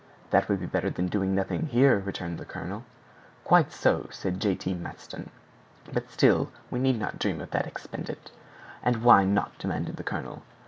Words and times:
"That 0.31 0.49
would 0.49 0.59
be 0.59 0.65
better 0.65 0.89
than 0.89 1.09
doing 1.09 1.35
nothing 1.35 1.67
here," 1.67 1.99
returned 1.99 2.39
the 2.39 2.43
colonel. 2.43 2.85
"Quite 3.43 3.71
so," 3.71 4.07
said 4.09 4.39
J. 4.39 4.55
T. 4.55 4.73
Matson; 4.73 5.29
"but 5.93 6.09
still 6.09 6.49
we 6.71 6.79
need 6.79 6.97
not 6.97 7.19
dream 7.19 7.39
of 7.39 7.51
that 7.51 7.67
expedient." 7.67 8.31
"And 8.81 9.03
why 9.03 9.25
not?" 9.25 9.55
demanded 9.59 9.97
the 9.97 10.03
colonel. 10.03 10.41